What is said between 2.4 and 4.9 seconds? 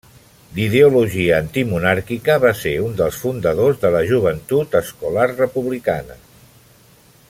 va ser un dels fundadors de la Joventut